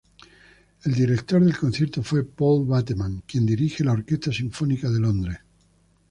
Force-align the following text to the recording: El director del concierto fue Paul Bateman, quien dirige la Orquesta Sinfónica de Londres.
El 0.83 0.95
director 0.95 1.39
del 1.43 1.55
concierto 1.55 2.01
fue 2.01 2.25
Paul 2.25 2.65
Bateman, 2.65 3.21
quien 3.27 3.45
dirige 3.45 3.83
la 3.83 3.91
Orquesta 3.91 4.31
Sinfónica 4.33 4.89
de 4.89 4.99
Londres. 4.99 5.37